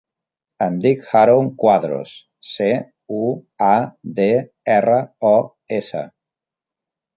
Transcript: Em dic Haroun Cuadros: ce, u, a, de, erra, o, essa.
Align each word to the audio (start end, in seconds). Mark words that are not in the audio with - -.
Em 0.67 0.77
dic 0.85 1.03
Haroun 1.19 1.51
Cuadros: 1.63 2.13
ce, 2.53 2.71
u, 3.19 3.31
a, 3.67 3.77
de, 4.23 4.27
erra, 4.81 4.99
o, 5.37 5.37
essa. 5.81 6.05